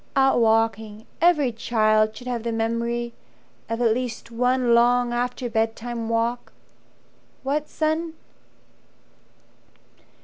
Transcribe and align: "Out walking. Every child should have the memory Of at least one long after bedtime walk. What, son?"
"Out 0.15 0.39
walking. 0.39 1.05
Every 1.21 1.51
child 1.51 2.15
should 2.17 2.25
have 2.25 2.41
the 2.41 2.51
memory 2.51 3.13
Of 3.69 3.81
at 3.83 3.93
least 3.93 4.31
one 4.31 4.73
long 4.73 5.13
after 5.13 5.47
bedtime 5.47 6.09
walk. 6.09 6.51
What, 7.43 7.69
son?" 7.69 8.13